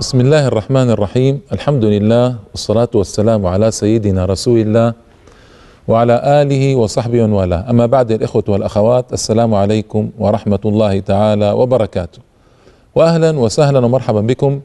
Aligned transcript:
بسم 0.00 0.20
الله 0.20 0.46
الرحمن 0.46 0.90
الرحيم 0.90 1.40
الحمد 1.52 1.84
لله 1.84 2.36
والصلاة 2.50 2.88
والسلام 2.94 3.46
على 3.46 3.70
سيدنا 3.70 4.24
رسول 4.24 4.58
الله 4.60 4.94
وعلى 5.88 6.16
آله 6.42 6.76
وصحبه 6.76 7.22
والاه 7.24 7.70
أما 7.70 7.86
بعد 7.86 8.12
الإخوة 8.12 8.44
والأخوات 8.48 9.12
السلام 9.12 9.54
عليكم 9.54 10.10
ورحمة 10.18 10.58
الله 10.64 11.00
تعالى 11.00 11.50
وبركاته 11.52 12.18
وأهلا 12.94 13.30
وسهلا 13.38 13.78
ومرحبا 13.78 14.20
بكم 14.20 14.60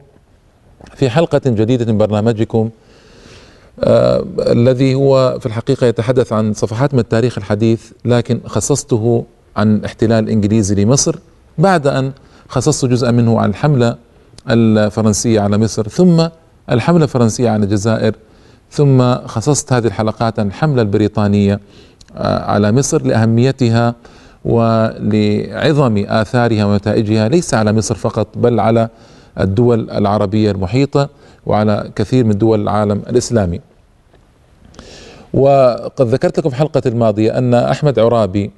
في 0.94 1.10
حلقة 1.10 1.40
جديدة 1.46 1.92
من 1.92 1.98
برنامجكم 1.98 2.70
آه 3.84 4.24
الذي 4.38 4.94
هو 4.94 5.36
في 5.40 5.46
الحقيقة 5.46 5.86
يتحدث 5.86 6.32
عن 6.32 6.54
صفحات 6.54 6.94
من 6.94 7.00
التاريخ 7.00 7.38
الحديث 7.38 7.92
لكن 8.04 8.40
خصصته 8.46 9.24
عن 9.56 9.76
الاحتلال 9.76 10.24
الإنجليزي 10.24 10.74
لمصر 10.84 11.16
بعد 11.58 11.86
أن 11.86 12.12
خصصت 12.48 12.84
جزءا 12.84 13.10
منه 13.10 13.40
عن 13.40 13.50
الحملة 13.50 14.05
الفرنسية 14.50 15.40
على 15.40 15.58
مصر 15.58 15.88
ثم 15.88 16.28
الحملة 16.70 17.04
الفرنسية 17.04 17.50
على 17.50 17.64
الجزائر 17.64 18.14
ثم 18.70 19.14
خصصت 19.14 19.72
هذه 19.72 19.86
الحلقات 19.86 20.38
عن 20.38 20.46
الحملة 20.46 20.82
البريطانية 20.82 21.60
على 22.20 22.72
مصر 22.72 23.02
لأهميتها 23.02 23.94
ولعظم 24.44 26.04
آثارها 26.08 26.64
ونتائجها 26.64 27.28
ليس 27.28 27.54
على 27.54 27.72
مصر 27.72 27.94
فقط 27.94 28.38
بل 28.38 28.60
على 28.60 28.88
الدول 29.40 29.90
العربية 29.90 30.50
المحيطة 30.50 31.08
وعلى 31.46 31.90
كثير 31.96 32.24
من 32.24 32.38
دول 32.38 32.60
العالم 32.62 33.02
الإسلامي. 33.10 33.60
وقد 35.34 36.06
ذكرت 36.06 36.38
لكم 36.38 36.48
في 36.50 36.54
الحلقة 36.56 36.82
الماضية 36.86 37.38
أن 37.38 37.54
أحمد 37.54 37.98
عرابي 37.98 38.50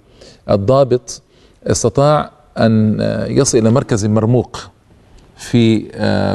الضابط 0.50 1.22
استطاع 1.66 2.30
أن 2.58 2.96
يصل 3.28 3.58
إلى 3.58 3.70
مركز 3.70 4.06
مرموق 4.06 4.70
في 5.38 5.78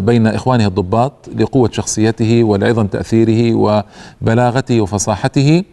بين 0.06 0.28
إخوانه 0.28 0.68
الضباط 0.68 1.30
لقوة 1.38 1.70
شخصيته 1.72 2.44
ولعظم 2.44 2.88
تأثيره 2.88 3.56
وبلاغته 4.22 4.82
وفصاحته 4.82 5.64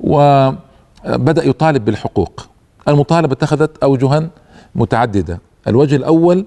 وبدأ 0.00 1.44
يطالب 1.44 1.84
بالحقوق. 1.84 2.46
المطالبة 2.88 3.32
اتخذت 3.32 3.82
اوجها 3.82 4.30
متعددة. 4.74 5.40
الوجه 5.68 5.96
الأول 5.96 6.46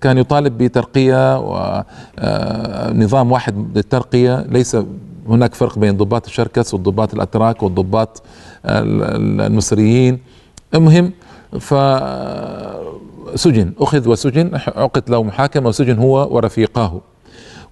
كان 0.00 0.18
يطالب 0.18 0.58
بترقية 0.58 1.38
ونظام 1.38 3.32
واحد 3.32 3.76
للترقية. 3.76 4.46
ليس 4.48 4.76
هناك 5.28 5.54
فرق 5.54 5.78
بين 5.78 5.96
ضباط 5.96 6.26
الشركس 6.26 6.74
والضباط 6.74 7.14
الأتراك 7.14 7.62
والضباط 7.62 8.22
المصريين. 8.66 10.18
المهم 10.74 11.12
ف 11.60 11.74
سجن 13.34 13.72
أخذ 13.78 14.08
وسجن 14.08 14.50
عقد 14.54 15.10
له 15.10 15.22
محاكمة 15.22 15.68
وسجن 15.68 15.98
هو 15.98 16.36
ورفيقاه. 16.36 17.00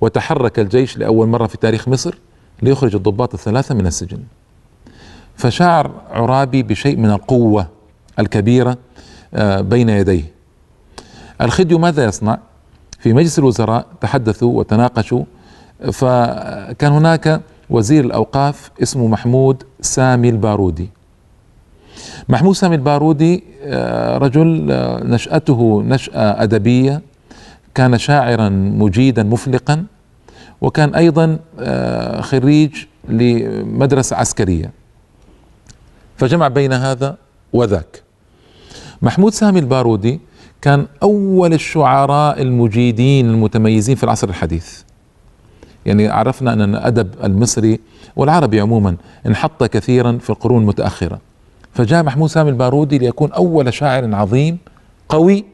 وتحرك 0.00 0.58
الجيش 0.58 0.98
لأول 0.98 1.26
مرة 1.28 1.46
في 1.46 1.56
تاريخ 1.56 1.88
مصر 1.88 2.14
ليخرج 2.62 2.94
الضباط 2.94 3.34
الثلاثة 3.34 3.74
من 3.74 3.86
السجن. 3.86 4.18
فشعر 5.36 5.90
عرابي 6.10 6.62
بشيء 6.62 6.96
من 6.96 7.10
القوة 7.10 7.68
الكبيرة 8.18 8.78
بين 9.58 9.88
يديه. 9.88 10.24
الخديو 11.40 11.78
ماذا 11.78 12.04
يصنع؟ 12.04 12.38
في 12.98 13.12
مجلس 13.12 13.38
الوزراء 13.38 13.86
تحدثوا 14.00 14.58
وتناقشوا 14.58 15.24
فكان 15.92 16.92
هناك 16.92 17.40
وزير 17.70 18.04
الأوقاف 18.04 18.70
اسمه 18.82 19.06
محمود 19.06 19.62
سامي 19.80 20.28
البارودي. 20.28 20.88
محمود 22.28 22.54
سامي 22.54 22.74
البارودي 22.76 23.44
رجل 24.16 24.66
نشأته 25.04 25.82
نشأة 25.82 26.42
أدبية 26.42 27.02
كان 27.74 27.98
شاعرا 27.98 28.48
مجيدا 28.48 29.22
مفلقا 29.22 29.84
وكان 30.60 30.94
أيضا 30.94 31.38
خريج 32.20 32.70
لمدرسة 33.08 34.16
عسكرية. 34.16 34.70
فجمع 36.16 36.48
بين 36.48 36.72
هذا 36.72 37.16
وذاك. 37.52 38.02
محمود 39.02 39.32
سامي 39.32 39.58
البارودي 39.58 40.20
كان 40.62 40.86
أول 41.02 41.52
الشعراء 41.52 42.42
المجيدين 42.42 43.30
المتميزين 43.30 43.96
في 43.96 44.04
العصر 44.04 44.28
الحديث. 44.28 44.82
يعني 45.86 46.08
عرفنا 46.08 46.52
أن 46.52 46.62
الأدب 46.62 47.10
المصري 47.24 47.80
والعربي 48.16 48.60
عموما 48.60 48.96
انحط 49.26 49.64
كثيرا 49.64 50.18
في 50.18 50.30
القرون 50.30 50.62
المتأخرة. 50.62 51.18
فجاء 51.74 52.02
محمود 52.02 52.28
سامي 52.28 52.50
البارودي 52.50 52.98
ليكون 52.98 53.32
أول 53.32 53.74
شاعر 53.74 54.14
عظيم 54.14 54.58
قوي. 55.08 55.44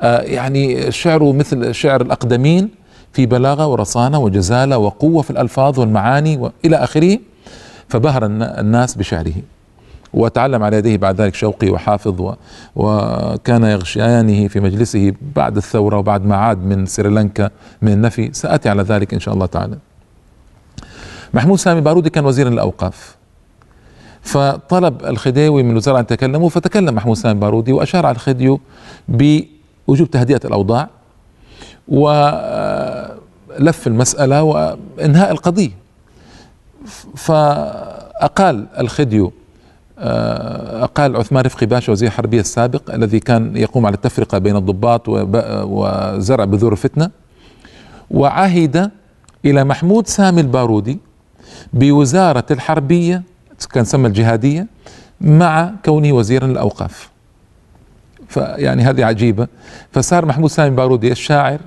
آه 0.00 0.20
يعني 0.20 0.92
شعره 0.92 1.32
مثل 1.32 1.74
شعر 1.74 2.00
الأقدمين 2.00 2.68
في 3.12 3.26
بلاغة 3.26 3.66
ورصانة 3.66 4.18
وجزالة 4.18 4.78
وقوة 4.78 5.22
في 5.22 5.30
الألفاظ 5.30 5.80
والمعاني 5.80 6.36
وإلى 6.36 6.76
آخره 6.76 7.18
فبهر 7.88 8.26
الناس 8.26 8.94
بشعره. 8.94 9.34
وتعلم 10.14 10.62
على 10.62 10.76
يديه 10.76 10.96
بعد 10.96 11.20
ذلك 11.20 11.34
شوقي 11.34 11.70
وحافظ 11.70 12.20
و 12.20 12.34
وكان 12.76 13.64
يغشيانه 13.64 14.48
في 14.48 14.60
مجلسه 14.60 15.12
بعد 15.36 15.56
الثورة 15.56 15.98
وبعد 15.98 16.26
ما 16.26 16.36
عاد 16.36 16.58
من 16.58 16.86
سريلانكا 16.86 17.50
من 17.82 17.92
النفي. 17.92 18.30
سأتي 18.32 18.68
على 18.68 18.82
ذلك 18.82 19.14
إن 19.14 19.20
شاء 19.20 19.34
الله 19.34 19.46
تعالى. 19.46 19.78
محمود 21.34 21.58
سامي 21.58 21.78
البارودي 21.78 22.10
كان 22.10 22.24
وزير 22.24 22.48
الأوقاف. 22.48 23.16
فطلب 24.22 25.04
الخديوي 25.04 25.62
من 25.62 25.70
الوزراء 25.70 25.98
أن 25.98 26.02
يتكلموا 26.02 26.48
فتكلم 26.48 26.94
محمود 26.94 27.16
سامي 27.16 27.40
بارودي 27.40 27.72
وأشار 27.72 28.06
على 28.06 28.14
الخديو 28.14 28.60
بوجوب 29.08 30.10
تهدئة 30.10 30.40
الأوضاع 30.44 30.88
ولف 31.88 33.86
المسألة 33.86 34.42
وإنهاء 34.42 35.30
القضية. 35.32 35.70
فأقال 37.16 38.66
الخديو 38.78 39.32
أقال 39.98 41.16
عثمان 41.16 41.44
رفقي 41.44 41.66
باشا 41.66 41.92
وزير 41.92 42.08
الحربية 42.08 42.40
السابق 42.40 42.94
الذي 42.94 43.20
كان 43.20 43.56
يقوم 43.56 43.86
على 43.86 43.94
التفرقة 43.94 44.38
بين 44.38 44.56
الضباط 44.56 45.02
وزرع 45.08 46.44
بذور 46.44 46.72
الفتنة 46.72 47.10
وعهد 48.10 48.90
إلى 49.44 49.64
محمود 49.64 50.06
سامي 50.06 50.40
البارودي 50.40 50.98
بوزارة 51.72 52.44
الحربية 52.50 53.22
كان 53.66 53.84
سمى 53.84 54.08
الجهادية 54.08 54.66
مع 55.20 55.72
كونه 55.84 56.12
وزيرا 56.12 56.46
للأوقاف. 56.46 57.10
فيعني 58.28 58.82
هذه 58.82 59.04
عجيبة. 59.04 59.48
فصار 59.92 60.26
محمود 60.26 60.50
سامي 60.50 60.76
بارودي 60.76 61.12
الشاعر 61.12 61.58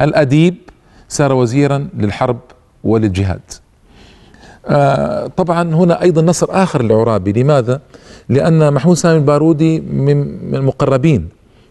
الأديب 0.00 0.54
صار 1.08 1.32
وزيرا 1.32 1.88
للحرب 1.98 2.38
وللجهاد. 2.84 3.40
آه 4.66 5.26
طبعا 5.26 5.74
هنا 5.74 6.02
أيضا 6.02 6.22
نصر 6.22 6.46
آخر 6.50 6.82
لعرابي 6.82 7.32
لماذا؟ 7.42 7.80
لأن 8.28 8.72
محمود 8.72 8.96
سامي 8.96 9.18
البارودي 9.18 9.80
من 9.80 10.54
المقربين 10.54 11.28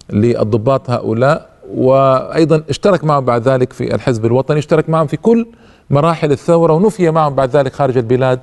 للضباط 0.10 0.90
هؤلاء 0.90 1.50
وأيضا 1.74 2.64
اشترك 2.70 3.04
معهم 3.04 3.26
بعد 3.26 3.48
ذلك 3.48 3.74
في 3.74 3.96
الحزب 3.96 4.26
الوطني 4.26 4.60
اشترك 4.60 4.90
معهم 4.90 5.08
في 5.08 5.18
كل 5.18 5.48
مراحل 5.90 6.32
الثورة 6.32 6.74
ونفي 6.74 7.12
معهم 7.12 7.36
بعد 7.36 7.56
ذلك 7.56 7.74
خارج 7.74 7.98
البلاد. 7.98 8.40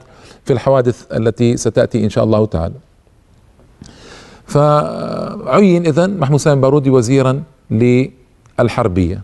في 0.47 0.53
الحوادث 0.53 1.05
التي 1.13 1.57
ستأتي 1.57 2.05
إن 2.05 2.11
شاء 2.11 2.25
الله 2.25 2.47
تعالى. 2.47 2.75
فعين 4.47 5.87
اذا 5.87 6.07
محمود 6.07 6.41
سامي 6.41 6.61
بارودي 6.61 6.91
وزيرا 6.91 7.43
للحربية. 7.71 9.23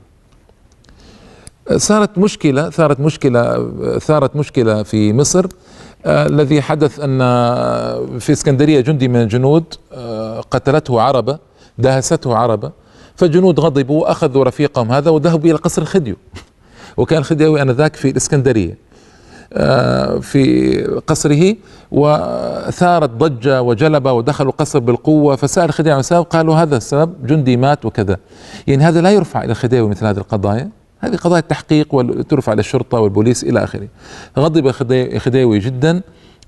صارت 1.76 2.18
مشكلة 2.18 2.70
ثارت 2.70 3.00
مشكلة 3.00 3.70
ثارت 3.98 4.36
مشكلة 4.36 4.82
في 4.82 5.12
مصر 5.12 5.46
آه 6.06 6.26
الذي 6.26 6.62
حدث 6.62 7.00
أن 7.00 7.18
في 8.18 8.32
اسكندرية 8.32 8.80
جندي 8.80 9.08
من 9.08 9.22
الجنود 9.22 9.64
آه 9.92 10.40
قتلته 10.40 11.00
عربة 11.00 11.38
دهسته 11.78 12.36
عربة 12.36 12.72
فالجنود 13.16 13.60
غضبوا 13.60 14.02
وأخذوا 14.02 14.44
رفيقهم 14.44 14.92
هذا 14.92 15.10
وذهبوا 15.10 15.50
إلى 15.50 15.58
قصر 15.58 15.82
الخديو 15.82 16.16
وكان 16.96 17.18
الخديوي 17.18 17.62
آنذاك 17.62 17.96
في 17.96 18.10
الإسكندرية 18.10 18.78
في 20.20 20.82
قصره 21.06 21.56
وثارت 21.92 23.10
ضجة 23.10 23.62
وجلبة 23.62 24.12
ودخلوا 24.12 24.50
القصر 24.50 24.78
بالقوة 24.78 25.36
فسأل 25.36 25.64
الخديوي 25.64 25.94
عن 25.94 26.00
السبب 26.00 26.22
قالوا 26.22 26.54
هذا 26.54 26.76
السبب 26.76 27.26
جندي 27.26 27.56
مات 27.56 27.84
وكذا. 27.84 28.16
يعني 28.66 28.84
هذا 28.84 29.00
لا 29.00 29.10
يرفع 29.10 29.44
إلى 29.44 29.50
الخديوي 29.50 29.88
مثل 29.88 30.06
هذه 30.06 30.18
القضايا 30.18 30.70
هذه 31.00 31.16
قضايا 31.16 31.40
تحقيق 31.40 31.94
وترفع 31.94 32.52
إلى 32.52 32.60
الشرطة 32.60 33.00
والبوليس 33.00 33.44
إلى 33.44 33.64
آخره. 33.64 33.88
غضب 34.38 34.66
الخديوي 34.90 35.58
جدا 35.58 36.00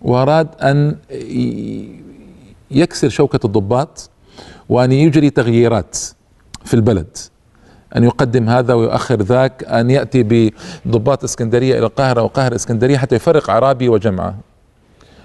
وأراد 0.02 0.48
أن 0.62 0.96
يكسر 2.70 3.08
شوكة 3.08 3.40
الضباط 3.46 4.10
وأن 4.68 4.92
يجري 4.92 5.30
تغييرات 5.30 5.96
في 6.64 6.74
البلد. 6.74 7.16
أن 7.96 8.04
يقدم 8.04 8.48
هذا 8.48 8.74
ويؤخر 8.74 9.22
ذاك 9.22 9.64
أن 9.64 9.90
يأتي 9.90 10.50
بضباط 10.86 11.24
إسكندرية 11.24 11.78
إلى 11.78 11.86
القاهرة 11.86 12.22
وقاهرة 12.22 12.54
إسكندرية 12.54 12.98
حتى 12.98 13.14
يفرق 13.16 13.50
عرابي 13.50 13.88
وجمعة. 13.88 14.34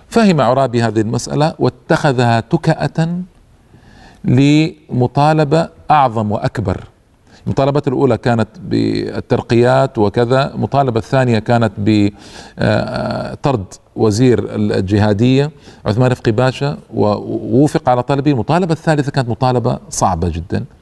فهم 0.08 0.42
عرابي 0.42 0.84
هذه 0.84 1.02
المسألة 1.02 1.56
واتخذها 1.60 2.40
تكأة 2.40 3.20
لمطالبة 4.26 5.70
أعظم 5.92 6.32
وأكبر. 6.32 6.84
المطالبات 7.46 7.88
الأولى 7.88 8.18
كانت 8.18 8.48
بالترقيات 8.64 9.98
وكذا 9.98 10.54
المطالبة 10.54 11.00
الثانية 11.00 11.40
كانت 11.40 11.72
بطرد 11.78 13.66
وزير 13.96 14.56
الجهادية 14.56 15.52
عثمان 15.86 16.12
رفقي 16.12 16.32
باشا 16.32 16.78
ووافق 16.94 17.90
على 17.90 18.04
طلبه. 18.04 18.32
المطالبة 18.32 18.74
الثالثة 18.74 19.12
كانت 19.12 19.30
مطالبة 19.30 19.80
صعبة 19.90 20.30
جدا. 20.30 20.58
آه، 20.58 20.79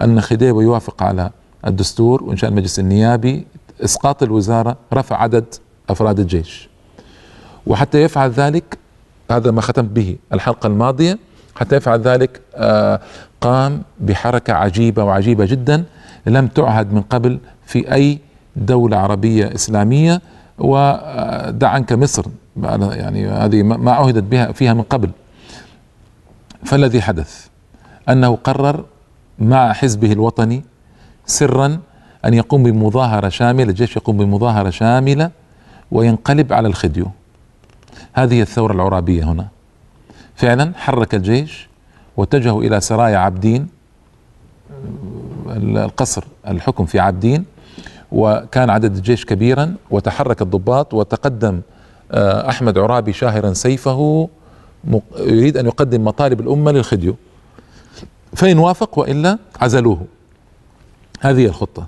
أن 0.00 0.20
خديوي 0.20 0.64
يوافق 0.64 1.02
على 1.02 1.30
الدستور 1.66 2.22
وإنشاء 2.22 2.50
المجلس 2.50 2.78
النيابي 2.78 3.46
إسقاط 3.84 4.22
الوزارة 4.22 4.76
رفع 4.94 5.22
عدد 5.22 5.54
أفراد 5.90 6.20
الجيش. 6.20 6.68
وحتى 7.66 8.02
يفعل 8.02 8.30
ذلك 8.30 8.78
هذا 9.30 9.50
ما 9.50 9.60
ختمت 9.60 9.90
به 9.90 10.16
الحلقة 10.32 10.66
الماضية 10.66 11.18
حتى 11.56 11.76
يفعل 11.76 12.00
ذلك 12.00 12.40
آه، 12.54 13.00
قام 13.40 13.82
بحركة 14.00 14.52
عجيبة 14.52 15.04
وعجيبة 15.04 15.44
جدا 15.44 15.84
لم 16.26 16.46
تعهد 16.46 16.92
من 16.92 17.02
قبل 17.02 17.38
في 17.66 17.94
أي 17.94 18.18
دولة 18.56 18.96
عربية 18.96 19.54
إسلامية 19.54 20.20
ودع 20.58 21.68
عنك 21.68 21.92
مصر 21.92 22.26
يعني 22.62 23.28
هذه 23.28 23.62
ما 23.62 23.92
عهدت 23.92 24.22
بها 24.22 24.52
فيها 24.52 24.74
من 24.74 24.82
قبل. 24.82 25.10
فالذي 26.64 27.02
حدث؟ 27.02 27.46
أنه 28.08 28.36
قرر 28.36 28.84
مع 29.38 29.72
حزبه 29.72 30.12
الوطني 30.12 30.64
سرا 31.26 31.78
أن 32.24 32.34
يقوم 32.34 32.62
بمظاهرة 32.62 33.28
شاملة 33.28 33.70
الجيش 33.70 33.96
يقوم 33.96 34.16
بمظاهرة 34.16 34.70
شاملة 34.70 35.30
وينقلب 35.92 36.52
على 36.52 36.68
الخديو. 36.68 37.06
هذه 38.12 38.42
الثورة 38.42 38.72
العرابية 38.72 39.24
هنا. 39.24 39.48
فعلا 40.36 40.72
حرك 40.76 41.14
الجيش 41.14 41.68
واتجهوا 42.16 42.62
إلى 42.62 42.80
سرايا 42.80 43.16
عابدين 43.18 43.68
القصر 45.56 46.24
الحكم 46.48 46.86
في 46.86 46.98
عابدين 46.98 47.44
وكان 48.12 48.70
عدد 48.70 48.96
الجيش 48.96 49.24
كبيرا 49.24 49.74
وتحرك 49.90 50.42
الضباط 50.42 50.94
وتقدم 50.94 51.60
آه، 52.12 52.48
أحمد 52.48 52.78
عرابي 52.78 53.12
شاهرا 53.12 53.52
سيفه 53.52 54.28
يريد 55.18 55.56
أن 55.56 55.66
يقدم 55.66 56.04
مطالب 56.04 56.40
الأمة 56.40 56.72
للخديو. 56.72 57.16
فإن 58.38 58.58
وافق 58.58 58.98
وإلا 58.98 59.38
عزلوه. 59.60 60.06
هذه 61.20 61.46
الخطة. 61.46 61.86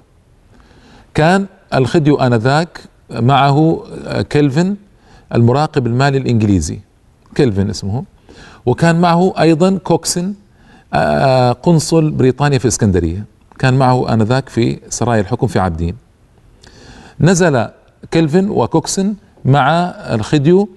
كان 1.15 1.47
الخديو 1.75 2.17
انذاك 2.17 2.81
معه 3.11 3.85
كيلفن 4.31 4.77
المراقب 5.35 5.87
المالي 5.87 6.19
الإنجليزي. 6.19 6.79
كيلفن 7.35 7.71
اسمه. 7.71 8.05
وكان 8.67 9.01
معه 9.01 9.35
أيضا 9.41 9.79
كوكسن 9.79 10.35
قنصل 11.63 12.11
بريطانيا 12.11 12.59
في 12.59 12.65
الاسكندريه 12.65 13.25
كان 13.59 13.75
معه 13.75 14.15
انذاك 14.15 14.49
في 14.49 14.79
سرايا 14.89 15.21
الحكم 15.21 15.47
في 15.47 15.59
عابدين. 15.59 15.97
نزل 17.21 17.69
كلفن 18.13 18.49
وكوكسن 18.49 19.15
مع 19.45 19.71
الخديو 20.15 20.69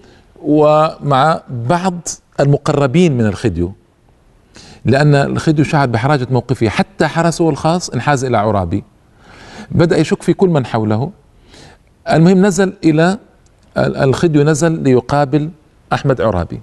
ومع 0.43 1.41
بعض 1.49 2.07
المقربين 2.39 3.17
من 3.17 3.25
الخديو 3.25 3.73
لأن 4.85 5.15
الخديو 5.15 5.65
شعر 5.65 5.87
بحراجة 5.87 6.27
موقفه. 6.31 6.69
حتى 6.69 7.07
حرسه 7.07 7.49
الخاص 7.49 7.89
انحاز 7.89 8.23
إلى 8.23 8.37
عرابي. 8.37 8.83
بدأ 9.71 9.97
يشك 9.97 10.21
في 10.21 10.33
كل 10.33 10.49
من 10.49 10.65
حوله. 10.65 11.11
المهم 12.11 12.45
نزل 12.45 12.73
إلى 12.83 13.17
الخديو 13.77 14.43
نزل 14.43 14.83
ليقابل 14.83 15.49
أحمد 15.93 16.21
عرابي. 16.21 16.61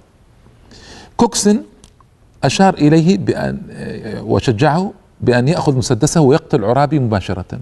كوكسن 1.17 1.61
أشار 2.43 2.73
إليه 2.73 3.17
بأن 3.17 3.61
وشجعه 4.23 4.93
بأن 5.21 5.47
يأخذ 5.47 5.77
مسدسه 5.77 6.21
ويقتل 6.21 6.63
عرابي 6.65 6.99
مباشرة. 6.99 7.59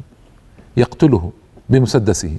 يقتله 0.77 1.31
بمسدسه. 1.69 2.37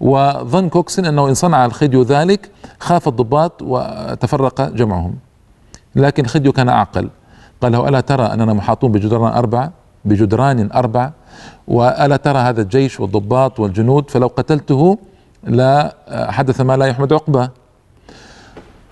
وظن 0.00 0.68
كوكسن 0.68 1.04
أنه 1.04 1.28
إن 1.28 1.34
صنع 1.34 1.64
الخديو 1.64 2.02
ذلك 2.02 2.50
خاف 2.80 3.08
الضباط 3.08 3.62
وتفرق 3.62 4.62
جمعهم. 4.62 5.14
لكن 5.94 6.24
الخديو 6.24 6.52
كان 6.52 6.68
أعقل. 6.68 7.10
قال 7.62 7.72
له 7.72 7.88
ألا 7.88 8.00
ترى 8.00 8.22
أننا 8.22 8.52
محاطون 8.52 8.92
بجدران 8.92 9.32
أربعة؟ 9.32 9.72
بجدران 10.04 10.72
أربعة. 10.72 11.12
وألا 11.68 12.16
ترى 12.16 12.38
هذا 12.38 12.62
الجيش 12.62 13.00
والضباط 13.00 13.60
والجنود؟ 13.60 14.10
فلو 14.10 14.26
قتلته 14.26 14.98
لا 15.44 15.94
حدث 16.10 16.60
ما 16.60 16.76
لا 16.76 16.86
يحمد 16.86 17.12
عقبه 17.12 17.50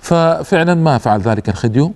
ففعلا 0.00 0.74
ما 0.74 0.98
فعل 0.98 1.20
ذلك 1.20 1.48
الخديو. 1.48 1.92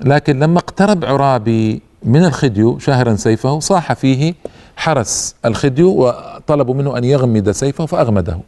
لكن 0.00 0.38
لما 0.38 0.58
اقترب 0.58 1.04
عرابي 1.04 1.82
من 2.02 2.24
الخديو 2.24 2.78
شاهرا 2.78 3.14
سيفه 3.14 3.58
صاح 3.58 3.92
فيه 3.92 4.34
حرس 4.76 5.34
الخديو 5.44 5.88
وطلبوا 5.88 6.74
منه 6.74 6.98
أن 6.98 7.04
يغمد 7.04 7.50
سيفه 7.50 7.86
فأغمده. 7.86 8.38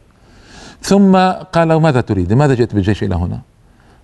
ثم 0.81 1.17
قال 1.53 1.67
له 1.67 1.79
ماذا 1.79 2.01
تريد؟ 2.01 2.33
لماذا 2.33 2.53
جئت 2.53 2.75
بالجيش 2.75 3.03
إلى 3.03 3.15
هنا؟ 3.15 3.39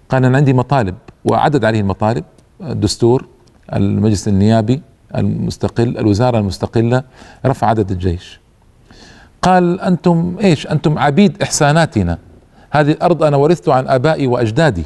قال 0.09 0.25
أنا 0.25 0.38
عندي 0.38 0.53
مطالب 0.53 0.95
وعدد 1.25 1.65
عليه 1.65 1.79
المطالب 1.79 2.24
الدستور 2.62 3.27
المجلس 3.74 4.28
النيابي 4.28 4.81
المستقل 5.16 5.98
الوزارة 5.98 6.40
المستقلة 6.40 7.04
رفع 7.46 7.68
عدد 7.68 7.92
الجيش. 7.92 8.40
قال 9.42 9.81
أنتم 9.81 10.36
إيش؟ 10.44 10.68
أنتم 10.68 11.00
عبيد 11.00 11.42
إحساناتنا. 11.42 12.18
هذه 12.72 12.92
الأرض 12.92 13.24
أنا 13.24 13.38
ورثت 13.38 13.69
عن 13.69 13.88
آبائي 13.88 14.28
وأجدادي. 14.28 14.84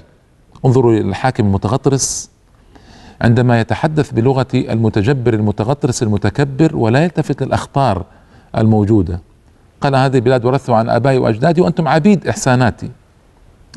انظروا 0.65 0.93
للحاكم 0.93 1.45
المتغطرس. 1.45 2.29
عندما 3.21 3.59
يتحدث 3.59 4.11
بلغة 4.11 4.47
المتجبر 4.53 5.33
المتغطرس 5.33 6.03
المتكبر 6.03 6.75
ولا 6.75 7.03
يلتفت 7.03 7.43
للاخطار 7.43 8.05
الموجودة. 8.57 9.19
قال 9.81 9.95
هذه 9.95 10.15
البلاد 10.15 10.45
ورثتها 10.45 10.75
عن 10.75 10.89
آبائي 10.89 11.17
وأجدادي 11.17 11.61
وأنتم 11.61 11.87
عبيد 11.87 12.27
إحساناتي 12.27 12.89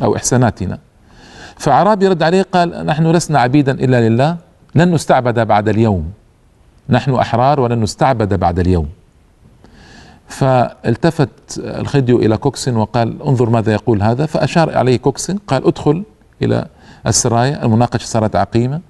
أو 0.02 0.16
إحساناتنا. 0.16 0.78
فعرابي 1.56 2.08
رد 2.08 2.22
عليه 2.22 2.42
قال 2.52 2.86
نحن 2.86 3.06
لسنا 3.06 3.40
عبيدا 3.40 3.72
إلا 3.72 4.08
لله. 4.08 4.47
لن 4.74 4.94
نستعبد 4.94 5.46
بعد 5.46 5.68
اليوم. 5.68 6.12
نحن 6.88 7.14
أحرار 7.14 7.60
ولن 7.60 7.80
نستعبد 7.80 8.34
بعد 8.34 8.58
اليوم. 8.58 8.88
فالتفت 10.28 11.28
الخديو 11.58 12.18
إلى 12.18 12.36
كوكسن 12.36 12.76
وقال 12.76 13.22
انظر 13.22 13.50
ماذا 13.50 13.72
يقول 13.72 14.02
هذا. 14.02 14.26
فأشار 14.26 14.76
عليه 14.76 14.96
كوكسن 14.96 15.38
قال 15.46 15.66
ادخل 15.66 16.02
إلى 16.42 16.66
السرايا 17.06 17.64
المناقشة 17.64 18.06
صارت 18.06 18.36
عقيمة. 18.36 18.80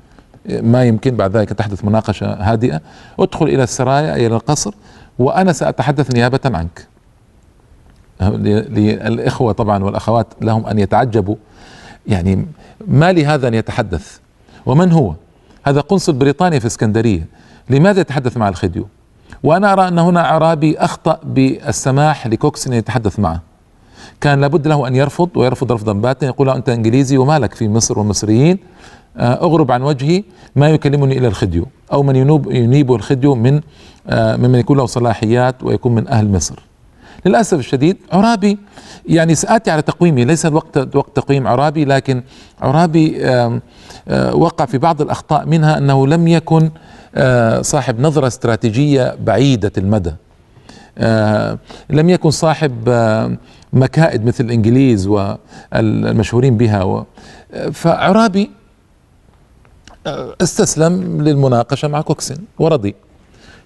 ما 0.49 0.85
يمكن 0.85 1.17
بعد 1.17 1.37
ذلك 1.37 1.49
تحدث 1.49 1.85
مناقشة 1.85 2.33
هادئة. 2.33 2.81
ادخل 3.19 3.47
إلى 3.47 3.63
السرايا 3.63 4.17
إلى 4.17 4.27
القصر 4.27 4.75
وأنا 5.19 5.53
سأتحدث 5.53 6.15
نيابة 6.15 6.41
عنك. 6.45 6.87
للإخوة 8.21 9.53
طبعا 9.53 9.85
والأخوات 9.85 10.27
لهم 10.41 10.67
أن 10.67 10.79
يتعجبوا. 10.79 11.37
يعني 12.07 12.47
ما 12.87 13.13
لهذا 13.13 13.49
أن 13.49 13.55
يتحدث؟ 13.55 14.19
ومن 14.67 14.93
هو؟ 14.93 15.15
هذا 15.69 15.81
قنصل 15.81 16.13
بريطانيا 16.13 16.59
في 16.59 16.67
اسكندرية. 16.67 17.27
لماذا 17.71 18.01
يتحدث 18.01 18.37
مع 18.37 18.49
الخديو؟ 18.49 18.87
وأنا 19.43 19.73
أرى 19.73 19.89
أن 19.89 19.99
هنا 19.99 20.25
أعرابي 20.25 20.79
أخطأ 20.79 21.21
بالسماح 21.25 22.27
لكوكس 22.27 22.67
إن 22.67 22.73
يتحدث 22.73 23.19
معه. 23.19 23.43
كان 24.21 24.41
لابد 24.41 24.69
له 24.69 24.89
أن 24.89 24.97
يرفض 24.97 25.29
ويرفض 25.37 25.73
رفضا 25.73 25.93
باتا 25.93 26.27
يقول 26.27 26.47
له 26.47 26.57
أنت 26.57 26.69
إنجليزي 26.69 27.17
وما 27.17 27.39
لك 27.39 27.55
في 27.55 27.69
مصر 27.69 27.99
ومصريين 27.99 28.59
آه، 29.17 29.45
أغرب 29.45 29.73
عن 29.73 29.83
وجهي 29.83 30.25
ما 30.57 30.69
يكلمني 30.69 31.19
إلى 31.19 31.29
الخديو 31.29 31.67
أو 31.93 32.03
من 32.03 32.17
ينوب 32.17 32.53
ينيب 32.53 32.93
الخديو 32.93 33.35
من 33.35 33.61
آه، 34.09 34.37
ممن 34.37 34.59
يكون 34.59 34.77
له 34.77 34.87
صلاحيات 34.87 35.63
ويكون 35.63 35.95
من 35.95 36.09
أهل 36.09 36.33
مصر. 36.33 36.68
للأسف 37.27 37.59
الشديد 37.59 37.97
عرابي 38.13 38.59
يعني 39.09 39.35
سآتي 39.35 39.71
على 39.71 39.83
تقويمي 39.83 40.25
ليس 40.25 40.47
الوقت 40.47 40.97
وقت 40.97 41.17
تقويم 41.17 41.47
عرابي 41.47 41.85
لكن 41.85 42.23
عرابي 42.61 43.27
آه، 43.27 43.61
وقع 44.35 44.65
في 44.65 44.79
بعض 44.79 45.03
الأخطاء 45.03 45.47
منها 45.47 45.79
أنه 45.79 46.07
لم 46.07 46.29
يكن 46.29 46.71
آه، 47.15 47.63
صاحب 47.63 48.01
نظرة 48.01 48.27
استراتيجية 48.27 49.17
بعيدة 49.21 49.73
المدى. 49.79 50.15
آه، 50.99 51.59
لم 51.91 52.11
يكن 52.11 52.31
صاحب 52.31 52.73
مكائد 53.73 54.25
مثل 54.25 54.45
الإنجليز 54.45 55.07
والمشهورين 55.07 56.57
بها 56.57 57.07
فعرابي 57.73 58.51
استسلم 60.43 61.23
للمناقشة 61.23 61.89
مع 61.89 62.01
كوكسن 62.01 62.39
ورضي. 62.59 62.95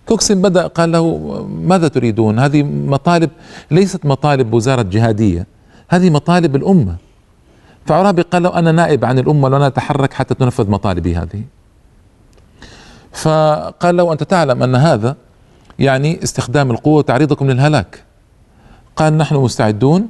كوكسن 0.09 0.43
بدأ 0.43 0.67
قال 0.67 0.93
له 0.93 1.05
ماذا 1.49 1.89
تريدون؟ 1.89 2.39
هذه 2.39 2.63
مطالب 2.63 3.31
ليست 3.71 4.07
مطالب 4.07 4.55
وزارة 4.55 4.83
جهادية 4.83 5.47
هذه 5.89 6.11
مطالب 6.11 6.57
الأمة. 6.57 6.97
فعرابي 7.87 8.23
قال 8.23 8.43
له 8.43 8.59
أنا 8.59 8.73
نائب 8.73 9.05
عن 9.05 9.19
الأمة 9.19 9.45
ولا 9.45 9.69
نتحرك 9.69 10.13
حتى 10.13 10.35
تنفذ 10.35 10.71
مطالبي 10.71 11.17
هذه. 11.17 11.43
فقال 13.13 13.97
له 13.97 14.13
أنت 14.13 14.23
تعلم 14.23 14.63
أن 14.63 14.75
هذا 14.75 15.17
يعني 15.79 16.23
استخدام 16.23 16.71
القوة 16.71 16.95
وتعريضكم 16.95 17.51
للهلاك. 17.51 18.03
قال 18.97 19.19
نحن 19.19 19.35
مستعدون 19.37 20.09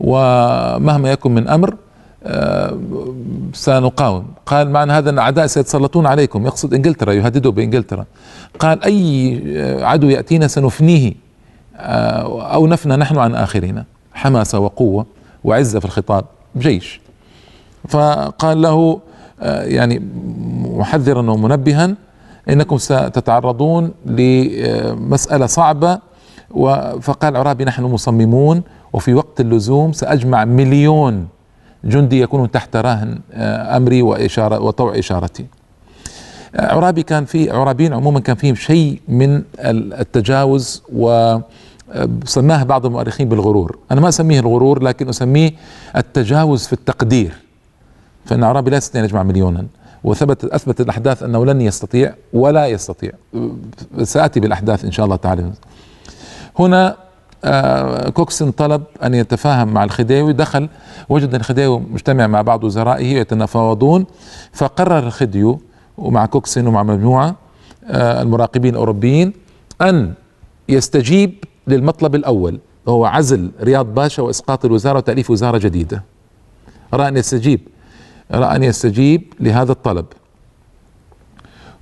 ومهما 0.00 1.10
يكن 1.12 1.34
من 1.34 1.48
أمر 1.48 1.74
سنقاوم. 3.52 4.26
قال 4.46 4.70
معنى 4.70 4.92
هذا 4.92 5.10
أن 5.10 5.18
أعداء 5.18 5.46
سيتسلطون 5.46 6.06
عليكم 6.06 6.46
يقصد 6.46 6.74
إنجلترا 6.74 7.12
يهددوا 7.12 7.52
بإنجلترا. 7.52 8.04
قال 8.58 8.84
أي 8.84 9.40
عدو 9.82 10.08
يأتينا 10.08 10.48
سنفنيه 10.48 11.12
أو 11.76 12.66
نفنى 12.66 12.96
نحن 12.96 13.18
عن 13.18 13.34
آخرين 13.34 13.84
حماسة 14.14 14.58
وقوة 14.58 15.06
وعزة 15.44 15.78
في 15.78 15.84
الخطاب 15.84 16.24
جيش. 16.56 17.00
فقال 17.88 18.62
له 18.62 19.00
يعني 19.42 20.02
محذرا 20.62 21.30
ومنبها 21.30 21.94
إنكم 22.48 22.78
ستتعرضون 22.78 23.90
لمسألة 24.06 25.46
صعبة 25.46 25.98
فقال 27.00 27.36
عرابي 27.36 27.64
نحن 27.64 27.82
مصممون 27.82 28.62
وفي 28.92 29.14
وقت 29.14 29.40
اللزوم 29.40 29.92
سأجمع 29.92 30.44
مليون 30.44 31.28
جندي 31.84 32.20
يكونون 32.20 32.50
تحت 32.50 32.76
رهن 32.76 33.18
آه، 33.32 33.76
أمري 33.76 34.02
واشاره 34.02 34.60
وطوع 34.60 34.98
إشارتي. 34.98 35.46
عرابي 36.58 37.02
كان 37.02 37.24
في 37.24 37.50
عرابيين 37.50 37.92
عموما 37.92 38.20
كان 38.20 38.36
فيهم 38.36 38.54
شيء 38.54 39.00
من 39.08 39.42
التجاوز 39.58 40.82
و 40.92 41.36
سماها 42.24 42.64
بعض 42.64 42.86
المؤرخين 42.86 43.28
بالغرور. 43.28 43.78
أنا 43.90 44.00
ما 44.00 44.08
أسميه 44.08 44.40
الغرور 44.40 44.82
لكن 44.82 45.08
أسميه 45.08 45.52
التجاوز 45.96 46.66
في 46.66 46.72
التقدير. 46.72 47.32
فإن 48.24 48.44
عرابي 48.44 48.70
لا 48.70 48.76
يستطيع 48.76 49.00
أن 49.00 49.04
يجمع 49.04 49.22
مليونا. 49.22 49.66
وثبت 50.04 50.44
اثبت 50.44 50.80
الأحداث 50.80 51.22
أنه 51.22 51.46
لن 51.46 51.60
يستطيع 51.60 52.14
ولا 52.32 52.66
يستطيع. 52.66 53.10
سآتي 54.02 54.40
بالأحداث 54.40 54.84
إن 54.84 54.92
شاء 54.92 55.04
الله 55.04 55.16
تعالى. 55.16 55.52
هنا 56.58 56.88
آه، 56.88 56.96
كوكسن 58.14 58.50
طلب 58.50 58.82
أن 59.02 59.14
يتفاهم 59.14 59.68
مع 59.68 59.84
الخديوي 59.84 60.32
دخل 60.32 60.68
وجد 61.08 61.34
الخديوي 61.34 61.80
مجتمع 61.90 62.26
مع 62.26 62.42
بعض 62.42 62.64
وزرائه 62.64 63.14
يتفاوضون 63.16 64.06
فقرر 64.52 64.98
الخديو 64.98 65.60
ومع 65.98 66.26
كوكسن 66.26 66.66
ومع 66.66 66.82
مجموعة 66.82 67.36
آه، 67.86 68.22
المراقبين 68.22 68.72
الأوروبيين 68.74 69.32
أن 69.82 70.14
يستجيب 70.68 71.44
للمطلب 71.66 72.14
الأول 72.14 72.58
وهو 72.86 73.04
عزل 73.04 73.50
رياض 73.60 73.86
باشا 73.86 74.22
وإسقاط 74.22 74.64
الوزارة 74.64 74.96
وتأليف 74.96 75.30
وزارة 75.30 75.58
جديدة. 75.58 76.02
رأى 76.94 77.08
أن 77.08 77.16
يستجيب 77.16 77.60
أرى 78.34 78.44
أن 78.44 78.62
يستجيب 78.62 79.32
لهذا 79.40 79.72
الطلب. 79.72 80.06